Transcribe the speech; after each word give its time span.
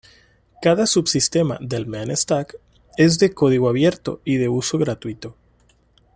Cada 0.63 0.87
subsistema 0.87 1.59
del 1.61 1.85
Mean 1.85 2.09
stack 2.17 2.57
es 2.97 3.19
de 3.19 3.35
código 3.35 3.69
abierto 3.69 4.19
y 4.25 4.37
de 4.37 4.49
uso 4.49 4.79
gratuito. 4.79 5.35